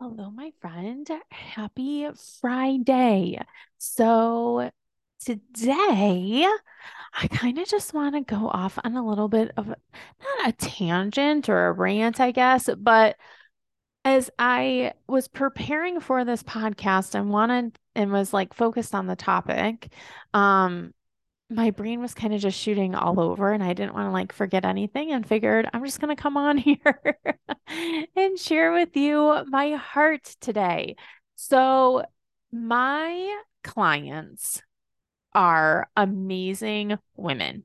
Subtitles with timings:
[0.00, 1.06] Hello, my friend.
[1.30, 2.08] Happy
[2.40, 3.38] Friday.
[3.76, 4.70] So,
[5.22, 6.46] today
[7.12, 10.52] I kind of just want to go off on a little bit of not a
[10.52, 13.16] tangent or a rant, I guess, but
[14.04, 19.16] as I was preparing for this podcast and wanted and was like focused on the
[19.16, 19.92] topic,
[20.32, 20.94] um,
[21.50, 24.32] my brain was kind of just shooting all over and I didn't want to like
[24.32, 27.18] forget anything and figured I'm just going to come on here
[28.16, 30.94] and share with you my heart today.
[31.34, 32.04] So,
[32.52, 34.62] my clients
[35.34, 37.64] are amazing women,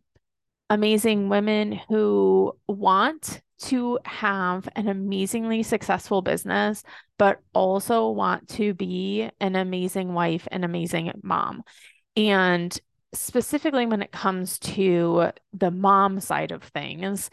[0.70, 6.84] amazing women who want to have an amazingly successful business,
[7.18, 11.64] but also want to be an amazing wife, an amazing mom.
[12.18, 12.78] And
[13.16, 17.30] specifically when it comes to the mom side of things,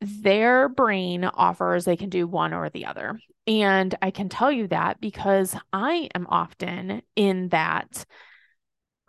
[0.00, 3.18] their brain offers they can do one or the other.
[3.46, 8.04] And I can tell you that because I am often in that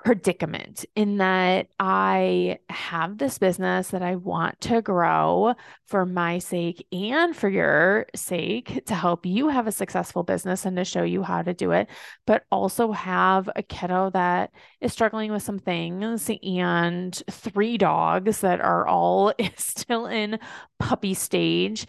[0.03, 5.55] predicament in that I have this business that I want to grow
[5.87, 10.75] for my sake and for your sake to help you have a successful business and
[10.75, 11.87] to show you how to do it,
[12.27, 14.51] but also have a kiddo that
[14.81, 20.37] is struggling with some things and three dogs that are all still in
[20.79, 21.85] puppy stage.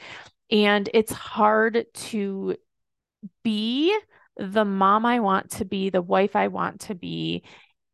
[0.51, 2.57] And it's hard to
[3.43, 3.97] be
[4.37, 7.45] the mom I want to be, the wife I want to be,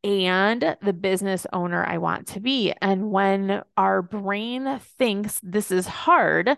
[0.02, 2.72] and the business owner I want to be.
[2.80, 6.56] And when our brain thinks this is hard,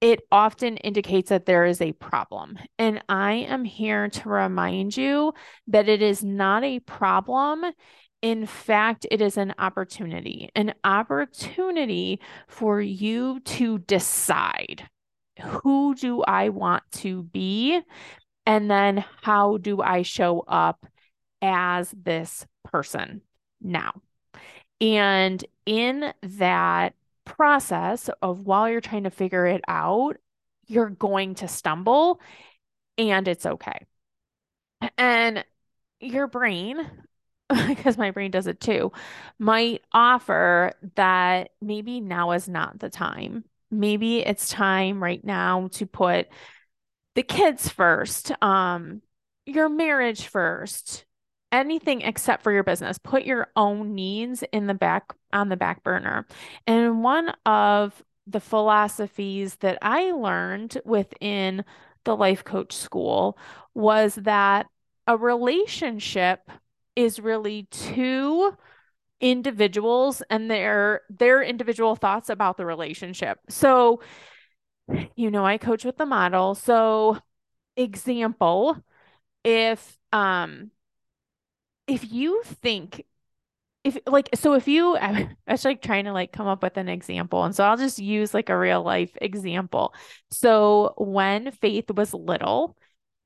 [0.00, 2.58] it often indicates that there is a problem.
[2.78, 5.34] And I am here to remind you
[5.66, 7.64] that it is not a problem.
[8.22, 14.88] In fact, it is an opportunity, an opportunity for you to decide
[15.40, 17.80] who do I want to be?
[18.46, 20.86] And then how do I show up
[21.42, 23.22] as this person
[23.60, 24.00] now.
[24.80, 26.94] And in that
[27.24, 30.16] process of while you're trying to figure it out,
[30.66, 32.20] you're going to stumble
[32.96, 33.86] and it's okay.
[34.96, 35.44] And
[36.00, 36.88] your brain,
[37.66, 38.92] because my brain does it too,
[39.38, 43.44] might offer that maybe now is not the time.
[43.70, 46.28] Maybe it's time right now to put
[47.14, 49.02] the kids first, um,
[49.46, 51.04] your marriage first,
[51.52, 52.98] anything except for your business.
[52.98, 56.26] Put your own needs in the back on the back burner.
[56.66, 61.64] And one of the philosophies that I learned within
[62.04, 63.36] the life coach school
[63.74, 64.66] was that
[65.06, 66.50] a relationship
[66.96, 68.56] is really two
[69.20, 73.38] individuals and their their individual thoughts about the relationship.
[73.48, 74.00] So
[75.14, 76.54] you know, I coach with the model.
[76.54, 77.18] So
[77.76, 78.76] example,
[79.44, 80.70] if um
[81.90, 83.04] if you think
[83.82, 86.88] if like so if you I was like trying to like come up with an
[86.88, 89.94] example and so I'll just use like a real life example.
[90.30, 92.76] So when Faith was little,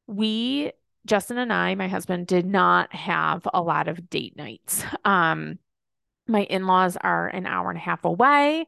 [0.07, 0.73] we
[1.07, 4.83] Justin and I, my husband, did not have a lot of date nights.
[5.05, 5.59] Um
[6.27, 8.67] my in-laws are an hour and a half away.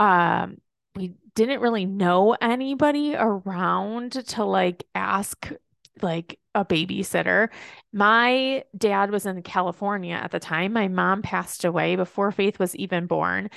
[0.00, 0.58] Um
[0.96, 5.50] we didn't really know anybody around to like ask
[6.00, 7.48] like a babysitter.
[7.92, 10.72] My dad was in California at the time.
[10.72, 13.50] My mom passed away before Faith was even born.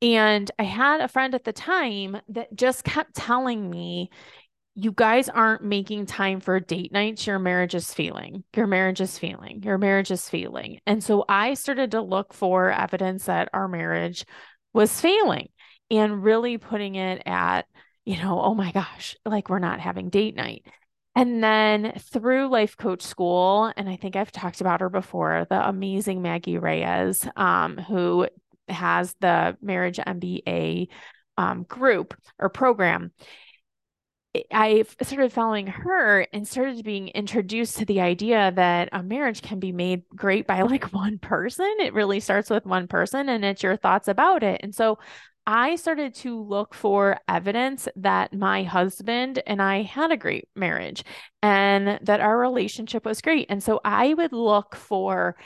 [0.00, 4.10] And I had a friend at the time that just kept telling me,
[4.74, 7.26] you guys aren't making time for date nights.
[7.26, 8.44] Your marriage is failing.
[8.54, 9.64] Your marriage is failing.
[9.64, 10.78] Your marriage is failing.
[10.86, 14.24] And so I started to look for evidence that our marriage
[14.72, 15.48] was failing
[15.90, 17.66] and really putting it at,
[18.04, 20.64] you know, oh my gosh, like we're not having date night.
[21.18, 25.68] And then through Life Coach School, and I think I've talked about her before, the
[25.68, 28.28] amazing Maggie Reyes, um, who
[28.68, 30.86] has the Marriage MBA
[31.36, 33.10] um, group or program.
[34.52, 39.58] I started following her and started being introduced to the idea that a marriage can
[39.58, 41.66] be made great by like one person.
[41.80, 44.60] It really starts with one person and it's your thoughts about it.
[44.62, 45.00] And so
[45.48, 51.04] I started to look for evidence that my husband and I had a great marriage
[51.42, 53.46] and that our relationship was great.
[53.48, 55.36] And so I would look for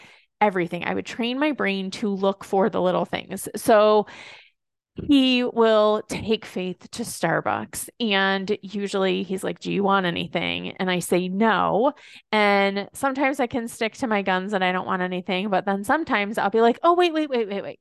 [0.41, 0.83] everything.
[0.83, 3.49] I would train my brain to look for the little things.
[3.55, 4.09] So
[5.09, 7.89] he will take Faith to Starbucks.
[8.01, 10.73] And usually he's like, Do you want anything?
[10.79, 11.93] And I say no.
[12.33, 15.49] And sometimes I can stick to my guns and I don't want anything.
[15.49, 17.81] But then sometimes I'll be like, Oh, wait, wait, wait, wait, wait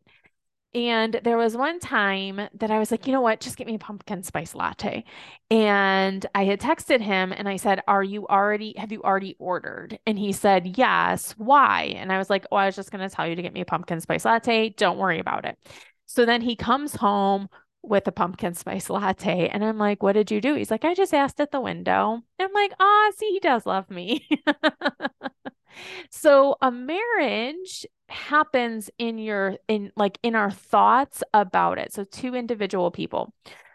[0.74, 3.76] And there was one time that I was like, you know what, just get me
[3.76, 5.04] a pumpkin spice latte.
[5.50, 10.00] And I had texted him and I said, Are you already, have you already ordered?
[10.06, 11.34] And he said, Yes.
[11.38, 11.94] Why?
[11.98, 13.62] And I was like, Oh, I was just going to tell you to get me
[13.62, 14.70] a pumpkin spice latte.
[14.70, 15.58] Don't worry about it.
[16.06, 17.50] So then he comes home
[17.84, 19.50] with a pumpkin spice latte.
[19.50, 20.56] And I'm like, What did you do?
[20.56, 22.14] He's like, I just asked at the window.
[22.40, 24.26] And I'm like, Ah, see, he does love me.
[26.10, 31.94] so a marriage happens in your in like in our thoughts about it.
[31.94, 33.34] So two individual people.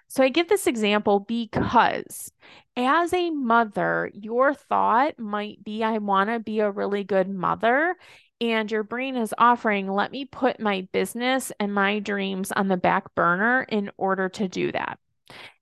[0.08, 2.30] So I give this example because
[2.76, 7.96] as a mother, your thought might be I want to be a really good mother
[8.40, 12.76] and your brain is offering, let me put my business and my dreams on the
[12.76, 14.98] back burner in order to do that.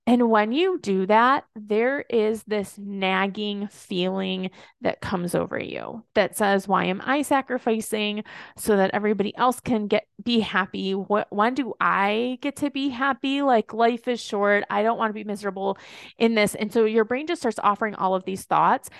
[0.07, 6.37] And when you do that, there is this nagging feeling that comes over you that
[6.37, 8.23] says, Why am I sacrificing
[8.55, 10.93] so that everybody else can get be happy?
[10.93, 13.41] What when do I get to be happy?
[13.41, 14.63] Like life is short.
[14.69, 15.77] I don't want to be miserable
[16.19, 16.53] in this.
[16.53, 18.91] And so your brain just starts offering all of these thoughts.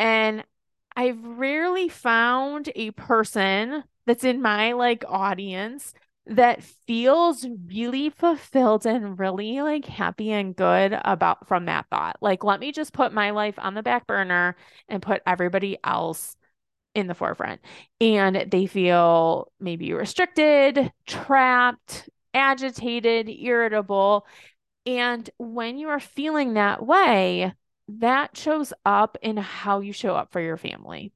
[0.00, 0.44] And
[0.96, 5.92] I've rarely found a person that's in my like audience
[6.26, 12.16] that feels really fulfilled and really like happy and good about from that thought.
[12.20, 14.56] Like, let me just put my life on the back burner
[14.88, 16.36] and put everybody else
[16.94, 17.60] in the forefront.
[18.00, 24.26] And they feel maybe restricted, trapped, agitated, irritable.
[24.86, 27.52] And when you are feeling that way,
[27.88, 31.12] that shows up in how you show up for your family.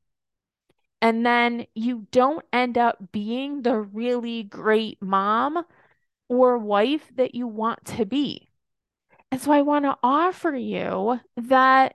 [1.00, 5.64] And then you don't end up being the really great mom
[6.28, 8.48] or wife that you want to be.
[9.30, 11.94] And so I want to offer you that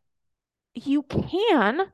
[0.74, 1.92] you can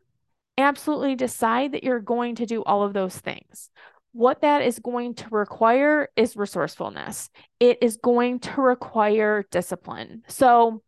[0.58, 3.70] absolutely decide that you're going to do all of those things.
[4.12, 7.30] What that is going to require is resourcefulness.
[7.60, 10.24] It is going to require discipline.
[10.28, 10.82] So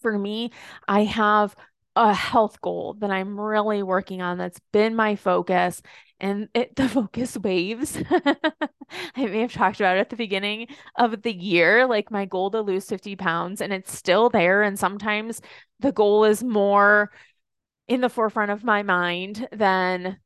[0.00, 0.52] for me,
[0.86, 1.54] I have
[1.98, 5.82] a health goal that I'm really working on that's been my focus
[6.20, 7.98] and it the focus waves.
[8.10, 12.52] I may have talked about it at the beginning of the year, like my goal
[12.52, 14.62] to lose 50 pounds, and it's still there.
[14.62, 15.40] And sometimes
[15.80, 17.10] the goal is more
[17.88, 20.18] in the forefront of my mind than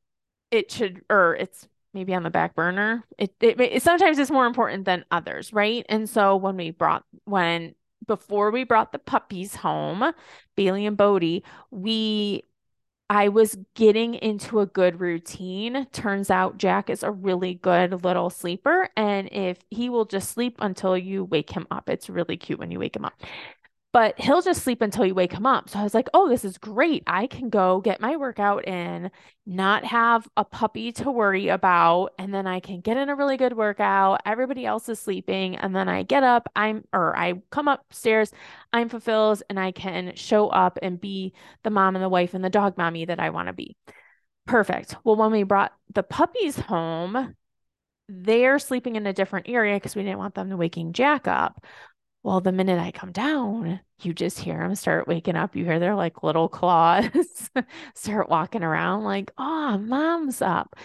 [0.50, 3.04] it should, or it's maybe on the back burner.
[3.16, 5.86] It, it, it sometimes it's more important than others, right?
[5.88, 7.74] And so when we brought when
[8.06, 10.12] before we brought the puppies home,
[10.56, 12.44] Bailey and Bodie, we
[13.10, 15.87] I was getting into a good routine.
[15.93, 18.88] Turns out Jack is a really good little sleeper.
[18.96, 22.70] And if he will just sleep until you wake him up, it's really cute when
[22.70, 23.12] you wake him up
[23.93, 25.69] but he'll just sleep until you wake him up.
[25.69, 27.03] So I was like, oh, this is great.
[27.06, 29.11] I can go get my workout in,
[29.44, 32.12] not have a puppy to worry about.
[32.19, 34.23] And then I can get in a really good workout.
[34.25, 35.56] Everybody else is sleeping.
[35.56, 38.33] And then I get up, I'm, or I come upstairs,
[38.73, 42.43] I'm fulfilled, and I can show up and be the mom and the wife and
[42.43, 43.77] the dog mommy that I want to be.
[44.47, 44.97] Perfect.
[45.05, 47.37] Well, when we brought the puppies home,
[48.09, 51.65] they're sleeping in a different area because we didn't want them to waking Jack up.
[52.22, 55.56] Well, the minute I come down, you just hear them start waking up.
[55.56, 57.50] You hear their like little claws
[57.94, 60.76] start walking around, like, oh, mom's up.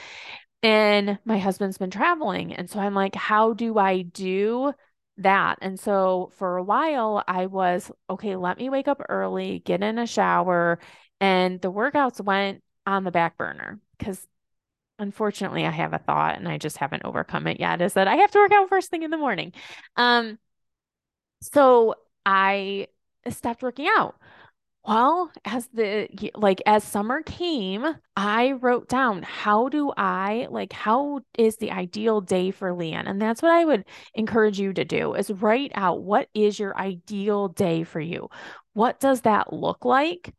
[0.63, 2.53] And my husband's been traveling.
[2.53, 4.73] And so I'm like, how do I do
[5.17, 5.59] that?
[5.61, 9.99] And so for a while, I was, okay, let me wake up early, get in
[9.99, 10.79] a shower.
[11.21, 14.25] And the workouts went on the back burner because
[14.99, 18.15] unfortunately I have a thought and I just haven't overcome it yet is that I
[18.17, 19.53] have to work out first thing in the morning.
[19.95, 20.39] Um,
[21.41, 22.87] so I
[23.29, 24.15] stopped working out.
[24.87, 31.21] Well, as the like as summer came, I wrote down how do I like how
[31.37, 33.09] is the ideal day for Leanne?
[33.09, 36.77] And that's what I would encourage you to do is write out what is your
[36.77, 38.29] ideal day for you?
[38.73, 40.33] What does that look like?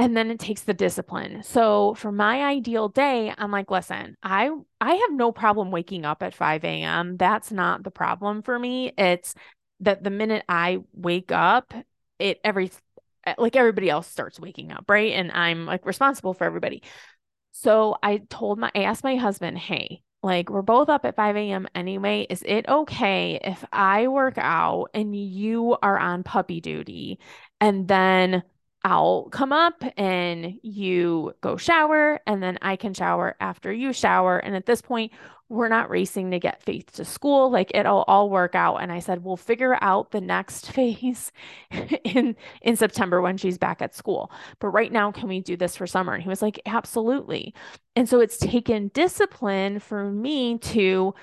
[0.00, 1.42] And then it takes the discipline.
[1.42, 4.50] So for my ideal day, I'm like, listen, I
[4.80, 7.16] I have no problem waking up at 5 a.m.
[7.16, 8.92] That's not the problem for me.
[8.96, 9.34] It's
[9.80, 11.72] that the minute I wake up,
[12.18, 12.70] it every
[13.36, 15.12] like everybody else starts waking up, right?
[15.12, 16.82] And I'm like responsible for everybody.
[17.52, 21.36] So I told my I asked my husband, hey, like we're both up at 5
[21.36, 21.66] a.m.
[21.74, 22.26] anyway.
[22.28, 27.18] Is it okay if I work out and you are on puppy duty
[27.60, 28.42] and then
[28.84, 34.38] I'll come up and you go shower, and then I can shower after you shower.
[34.38, 35.12] And at this point,
[35.48, 37.50] we're not racing to get Faith to school.
[37.50, 38.76] Like it'll all work out.
[38.76, 41.32] And I said, we'll figure out the next phase
[42.04, 44.30] in in September when she's back at school.
[44.60, 46.14] But right now, can we do this for summer?
[46.14, 47.54] And he was like, absolutely.
[47.96, 51.14] And so it's taken discipline for me to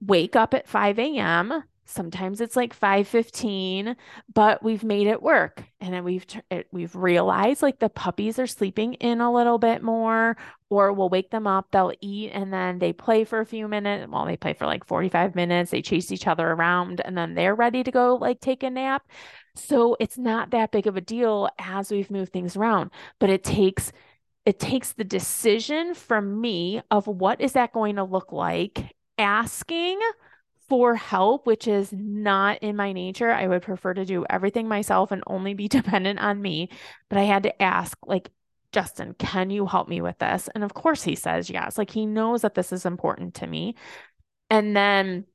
[0.00, 1.62] wake up at 5 a.m.
[1.92, 3.96] Sometimes it's like 5:15,
[4.32, 5.64] but we've made it work.
[5.80, 6.24] And then we've
[6.72, 10.36] we've realized like the puppies are sleeping in a little bit more
[10.70, 14.10] or we'll wake them up, they'll eat and then they play for a few minutes.
[14.10, 15.70] Well, they play for like 45 minutes.
[15.70, 19.06] They chase each other around and then they're ready to go like take a nap.
[19.54, 23.44] So it's not that big of a deal as we've moved things around, but it
[23.44, 23.92] takes
[24.44, 30.00] it takes the decision from me of what is that going to look like asking
[30.72, 33.30] for help, which is not in my nature.
[33.30, 36.70] I would prefer to do everything myself and only be dependent on me.
[37.10, 38.30] But I had to ask, like,
[38.72, 40.48] Justin, can you help me with this?
[40.54, 41.76] And of course he says yes.
[41.76, 43.74] Like he knows that this is important to me.
[44.48, 45.26] And then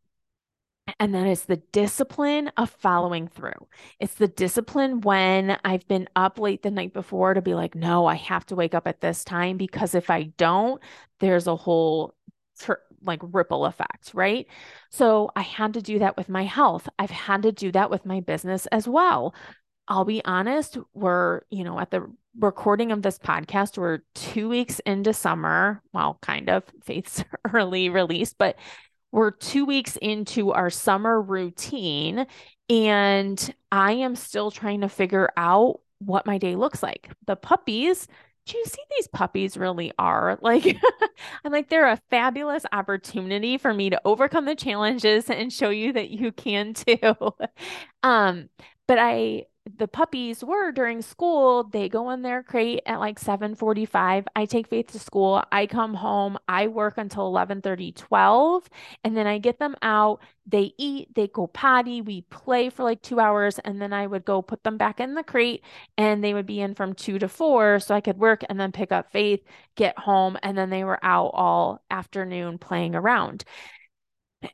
[0.99, 3.67] and then it's the discipline of following through.
[3.99, 8.07] It's the discipline when I've been up late the night before to be like, no,
[8.07, 10.81] I have to wake up at this time because if I don't,
[11.19, 12.15] there's a whole
[13.03, 14.47] like ripple effect, right?
[14.89, 16.87] So I had to do that with my health.
[16.99, 19.33] I've had to do that with my business as well.
[19.87, 24.79] I'll be honest, we're, you know, at the recording of this podcast, we're two weeks
[24.79, 25.81] into summer.
[25.93, 27.23] Well, kind of Faith's
[27.53, 28.57] early release, but
[29.11, 32.27] we're two weeks into our summer routine,
[32.69, 37.09] and I am still trying to figure out what my day looks like.
[37.25, 38.07] The puppies,
[38.47, 40.39] do you see these puppies really are?
[40.47, 40.77] Like,
[41.43, 45.91] I'm like, they're a fabulous opportunity for me to overcome the challenges and show you
[45.93, 46.97] that you can too.
[48.03, 48.49] um,
[48.87, 49.45] but I
[49.77, 54.67] the puppies were during school they go in their crate at like 7:45 I take
[54.67, 55.43] Faith to school.
[55.51, 56.37] I come home.
[56.47, 58.69] I work until 11:30 12
[59.03, 60.21] and then I get them out.
[60.45, 61.13] They eat.
[61.15, 62.01] They go potty.
[62.01, 65.15] We play for like 2 hours and then I would go put them back in
[65.15, 65.63] the crate
[65.97, 68.71] and they would be in from 2 to 4 so I could work and then
[68.71, 69.43] pick up Faith
[69.75, 73.43] get home and then they were out all afternoon playing around.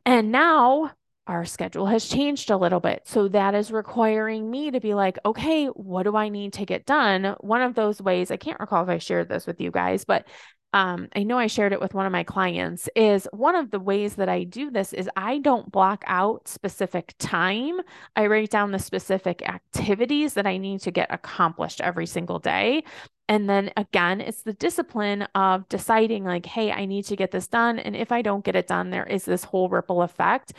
[0.06, 0.92] And now
[1.28, 3.04] our schedule has changed a little bit.
[3.06, 6.86] So that is requiring me to be like, okay, what do I need to get
[6.86, 7.36] done?
[7.40, 10.28] One of those ways, I can't recall if I shared this with you guys, but
[10.74, 13.80] um, I know I shared it with one of my clients, is one of the
[13.80, 17.80] ways that I do this is I don't block out specific time.
[18.16, 22.84] I write down the specific activities that I need to get accomplished every single day.
[23.30, 27.48] And then again, it's the discipline of deciding, like, hey, I need to get this
[27.48, 27.80] done.
[27.80, 30.52] And if I don't get it done, there is this whole ripple effect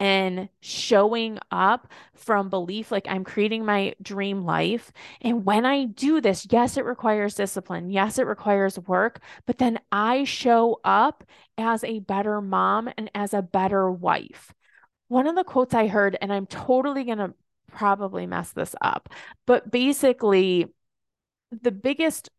[0.00, 4.92] and showing up from belief, like I'm creating my dream life.
[5.20, 7.88] And when I do this, yes, it requires discipline.
[7.88, 11.22] Yes, it requires work, but then I show up
[11.56, 14.52] as a better mom and as a better wife.
[15.06, 17.34] One of the quotes I heard, and I'm totally going to
[17.70, 19.08] probably mess this up,
[19.46, 20.66] but basically,
[21.50, 22.30] the biggest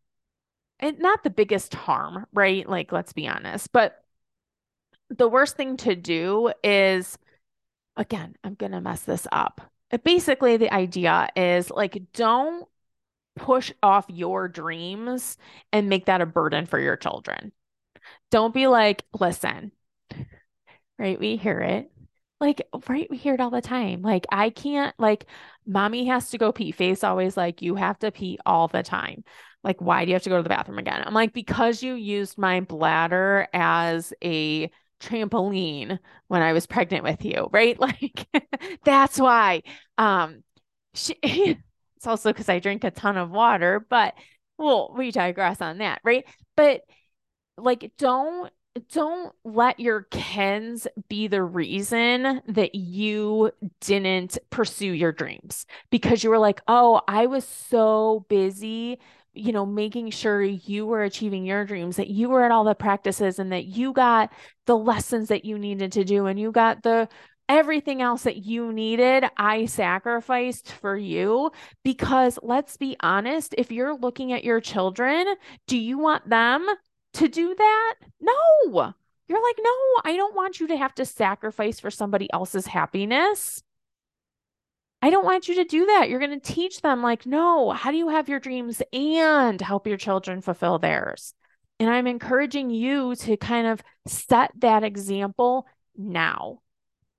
[0.78, 2.68] and not the biggest harm, right?
[2.68, 4.02] Like, let's be honest, but
[5.10, 7.18] the worst thing to do is,
[7.96, 9.60] again, I'm going to mess this up.
[9.92, 12.66] Uh, basically, the idea is like, don't
[13.36, 15.36] push off your dreams
[15.72, 17.52] and make that a burden for your children.
[18.30, 19.72] Don't be like, listen,
[20.98, 21.18] right?
[21.18, 21.90] We hear it.
[22.40, 24.00] Like, right, we hear it all the time.
[24.02, 25.26] Like, I can't, like,
[25.66, 26.72] mommy has to go pee.
[26.72, 29.24] Faith always like, you have to pee all the time.
[29.62, 31.02] Like, why do you have to go to the bathroom again?
[31.04, 34.70] I'm like, because you used my bladder as a
[35.00, 37.78] trampoline when I was pregnant with you, right?
[37.78, 38.26] Like,
[38.84, 39.62] that's why.
[39.98, 40.42] Um,
[40.94, 44.14] she, it's also because I drink a ton of water, but
[44.56, 46.24] well, we digress on that, right?
[46.56, 46.82] But
[47.58, 48.52] like, don't
[48.90, 56.30] don't let your kids be the reason that you didn't pursue your dreams because you
[56.30, 58.98] were like, oh, I was so busy,
[59.32, 62.74] you know, making sure you were achieving your dreams, that you were at all the
[62.74, 64.32] practices and that you got
[64.66, 67.08] the lessons that you needed to do and you got the
[67.48, 71.50] everything else that you needed, I sacrificed for you.
[71.82, 75.26] Because let's be honest, if you're looking at your children,
[75.66, 76.66] do you want them
[77.14, 77.94] to do that?
[78.20, 78.94] No.
[79.28, 79.72] You're like, no,
[80.04, 83.62] I don't want you to have to sacrifice for somebody else's happiness.
[85.02, 86.10] I don't want you to do that.
[86.10, 89.86] You're going to teach them, like, no, how do you have your dreams and help
[89.86, 91.32] your children fulfill theirs?
[91.78, 96.60] And I'm encouraging you to kind of set that example now.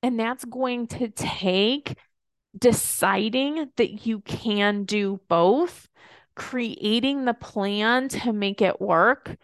[0.03, 1.95] And that's going to take
[2.57, 5.87] deciding that you can do both,
[6.35, 9.37] creating the plan to make it work,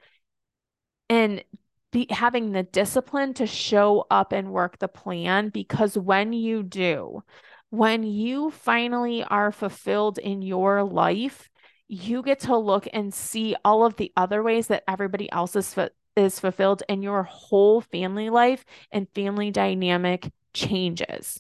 [1.09, 1.43] and
[1.91, 7.23] be, having the discipline to show up and work the plan because when you do,
[7.69, 11.49] when you finally are fulfilled in your life,
[11.87, 15.75] you get to look and see all of the other ways that everybody else is
[16.15, 21.39] is fulfilled and your whole family life and family dynamic changes.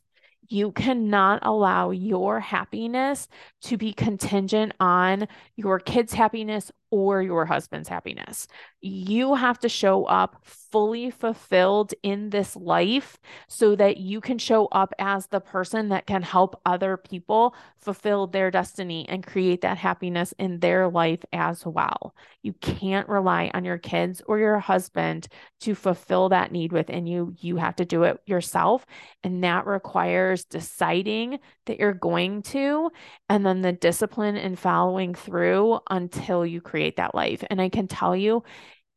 [0.49, 3.27] You cannot allow your happiness
[3.63, 8.47] to be contingent on your kids' happiness or your husband's happiness.
[8.81, 13.17] You have to show up fully fulfilled in this life
[13.47, 18.27] so that you can show up as the person that can help other people fulfill
[18.27, 22.13] their destiny and create that happiness in their life as well.
[22.43, 25.27] You can't rely on your kids or your husband
[25.61, 27.33] to fulfill that need within you.
[27.39, 28.85] You have to do it yourself.
[29.23, 32.91] And that requires deciding that you're going to,
[33.29, 37.43] and then the discipline and following through until you create that life.
[37.49, 38.43] And I can tell you,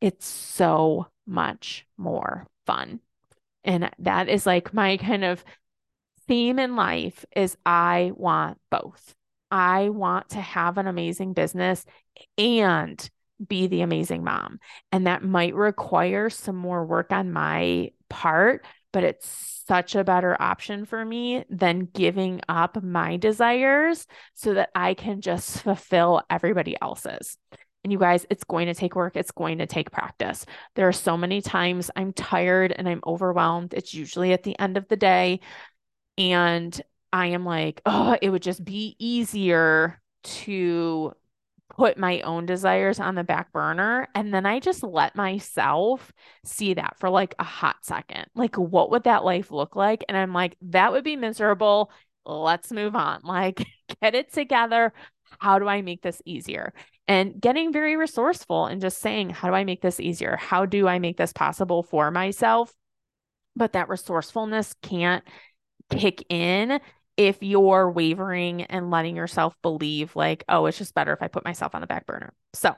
[0.01, 2.99] it's so much more fun.
[3.63, 5.43] And that is like my kind of
[6.27, 9.15] theme in life is I want both.
[9.49, 11.83] I want to have an amazing business
[12.37, 13.09] and
[13.47, 14.59] be the amazing mom.
[14.91, 19.27] And that might require some more work on my part, but it's
[19.67, 25.21] such a better option for me than giving up my desires so that I can
[25.21, 27.39] just fulfill everybody else's.
[27.83, 29.15] And you guys, it's going to take work.
[29.15, 30.45] It's going to take practice.
[30.75, 33.73] There are so many times I'm tired and I'm overwhelmed.
[33.73, 35.39] It's usually at the end of the day.
[36.17, 36.79] And
[37.11, 41.13] I am like, oh, it would just be easier to
[41.69, 44.07] put my own desires on the back burner.
[44.13, 46.11] And then I just let myself
[46.43, 48.25] see that for like a hot second.
[48.35, 50.03] Like, what would that life look like?
[50.07, 51.91] And I'm like, that would be miserable.
[52.25, 53.21] Let's move on.
[53.23, 53.65] Like,
[54.01, 54.93] get it together.
[55.39, 56.73] How do I make this easier?
[57.07, 60.37] And getting very resourceful and just saying, how do I make this easier?
[60.37, 62.73] How do I make this possible for myself?
[63.55, 65.23] But that resourcefulness can't
[65.89, 66.79] kick in
[67.17, 71.43] if you're wavering and letting yourself believe, like, oh, it's just better if I put
[71.43, 72.33] myself on the back burner.
[72.53, 72.75] So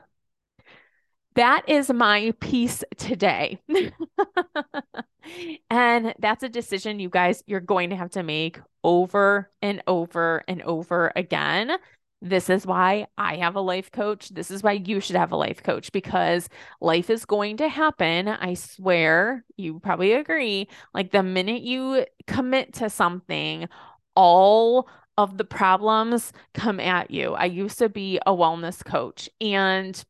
[1.34, 3.60] that is my piece today.
[5.70, 10.42] and that's a decision you guys, you're going to have to make over and over
[10.46, 11.72] and over again.
[12.24, 14.30] This is why I have a life coach.
[14.30, 16.48] This is why you should have a life coach because
[16.80, 18.28] life is going to happen.
[18.28, 20.68] I swear, you probably agree.
[20.94, 23.68] Like the minute you commit to something,
[24.16, 27.34] all of the problems come at you.
[27.34, 30.02] I used to be a wellness coach and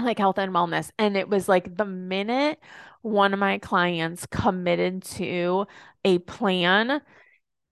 [0.00, 0.90] like health and wellness.
[0.98, 2.58] And it was like the minute
[3.02, 5.66] one of my clients committed to
[6.04, 7.02] a plan,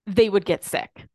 [0.07, 1.07] they would get sick.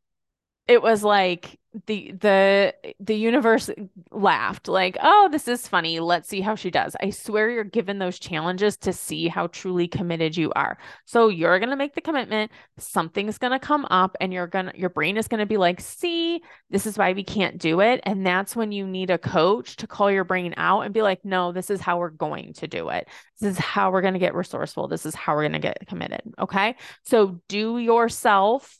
[0.69, 3.69] It was like the the the universe
[4.11, 5.99] laughed like oh this is funny.
[5.99, 6.95] Let's see how she does.
[7.01, 10.77] I swear you're given those challenges to see how truly committed you are.
[11.05, 14.67] So you're going to make the commitment something's going to come up and you're going
[14.67, 17.81] to your brain is going to be like see this is why we can't do
[17.81, 18.01] it.
[18.03, 21.25] And that's when you need a coach to call your brain out and be like
[21.25, 23.07] no this is how we're going to do it.
[23.39, 24.87] This is how we're going to get resourceful.
[24.87, 26.21] This is how we're going to get committed.
[26.37, 26.75] Okay?
[27.03, 28.79] So do yourself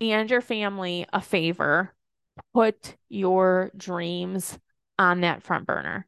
[0.00, 1.92] and your family a favor
[2.54, 4.58] put your dreams
[4.98, 6.06] on that front burner.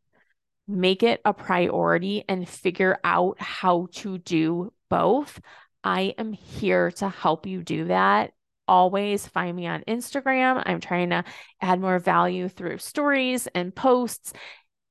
[0.66, 5.40] Make it a priority and figure out how to do both.
[5.82, 8.32] I am here to help you do that.
[8.68, 10.62] Always find me on Instagram.
[10.64, 11.24] I'm trying to
[11.60, 14.32] add more value through stories and posts.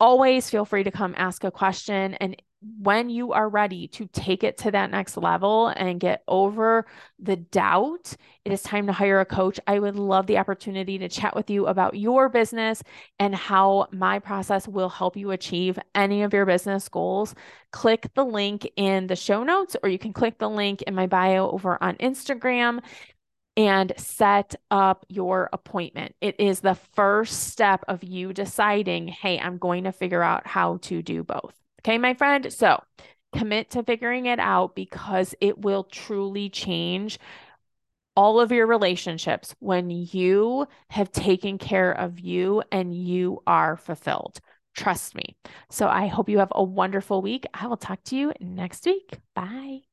[0.02, 2.16] Always feel free to come ask a question.
[2.16, 6.86] And when you are ready to take it to that next level and get over
[7.17, 9.60] the doubt, it is time to hire a coach.
[9.65, 12.84] I would love the opportunity to chat with you about your business
[13.17, 17.34] and how my process will help you achieve any of your business goals.
[17.72, 21.08] Click the link in the show notes, or you can click the link in my
[21.08, 22.82] bio over on Instagram
[23.56, 26.15] and set up your appointment.
[26.19, 30.78] It is the first step of you deciding, hey, I'm going to figure out how
[30.84, 31.54] to do both.
[31.80, 32.52] Okay, my friend.
[32.52, 32.82] So
[33.34, 37.20] commit to figuring it out because it will truly change
[38.15, 44.39] all of your relationships when you have taken care of you and you are fulfilled.
[44.76, 45.36] Trust me.
[45.70, 47.46] So I hope you have a wonderful week.
[47.54, 49.18] I will talk to you next week.
[49.36, 49.88] Bye.